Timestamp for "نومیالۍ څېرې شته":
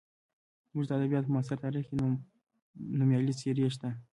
2.99-3.89